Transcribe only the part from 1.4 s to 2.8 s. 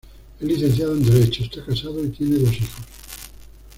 está casado y tiene dos hijos.